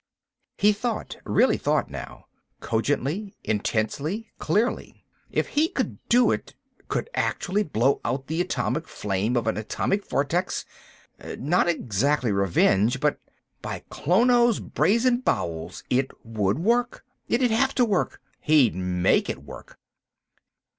He 0.57 0.73
thought. 0.73 1.17
Really 1.25 1.57
thought, 1.57 1.91
now; 1.91 2.25
cogently, 2.59 3.35
intensely, 3.43 4.31
clearly. 4.39 5.05
If 5.29 5.49
he 5.49 5.67
could 5.67 5.99
do 6.09 6.31
it... 6.31 6.55
could 6.87 7.07
actually 7.13 7.61
blow 7.61 8.01
out 8.03 8.25
the 8.25 8.41
atomic 8.41 8.87
flame 8.87 9.37
of 9.37 9.45
an 9.45 9.57
atomic 9.57 10.03
vortex... 10.03 10.65
not 11.37 11.67
exactly 11.67 12.31
revenge, 12.31 12.99
but.... 12.99 13.19
By 13.61 13.83
Klono's 13.91 14.59
brazen 14.59 15.19
bowels, 15.19 15.83
it 15.87 16.09
would 16.25 16.57
work—it'd 16.57 17.51
have 17.51 17.75
to 17.75 17.85
work—he'd 17.85 18.73
make 18.75 19.29
it 19.29 19.43
work! 19.43 19.77